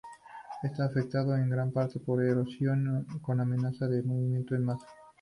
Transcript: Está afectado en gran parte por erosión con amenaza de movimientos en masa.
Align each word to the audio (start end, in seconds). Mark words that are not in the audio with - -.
Está 0.63 0.85
afectado 0.85 1.35
en 1.35 1.47
gran 1.47 1.71
parte 1.71 1.99
por 1.99 2.23
erosión 2.23 3.05
con 3.21 3.39
amenaza 3.39 3.85
de 3.87 4.01
movimientos 4.01 4.57
en 4.57 4.65
masa. 4.65 4.87